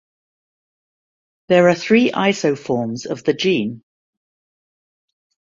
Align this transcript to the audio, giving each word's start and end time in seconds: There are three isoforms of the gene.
There 1.49 1.69
are 1.69 1.75
three 1.75 2.09
isoforms 2.11 3.05
of 3.05 3.23
the 3.23 3.35
gene. 3.35 3.83